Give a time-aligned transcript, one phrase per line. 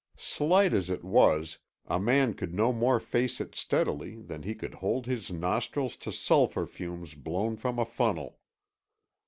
[0.17, 4.73] Slight as it was, a man could no more face it steadily than he could
[4.73, 8.39] hold his nostrils to sulphur fumes blown from a funnel.